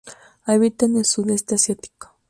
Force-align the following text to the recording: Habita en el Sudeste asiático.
Habita 0.47 0.87
en 0.87 0.97
el 0.97 1.05
Sudeste 1.05 1.53
asiático. 1.53 2.15